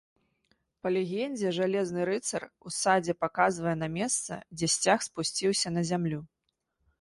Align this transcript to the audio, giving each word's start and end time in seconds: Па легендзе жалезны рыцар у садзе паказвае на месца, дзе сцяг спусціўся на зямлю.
Па 0.85 0.91
легендзе 0.95 1.51
жалезны 1.57 2.05
рыцар 2.09 2.41
у 2.69 2.73
садзе 2.77 3.15
паказвае 3.23 3.75
на 3.83 3.91
месца, 3.99 4.39
дзе 4.57 4.67
сцяг 4.77 4.99
спусціўся 5.11 5.75
на 5.77 5.81
зямлю. 5.93 6.21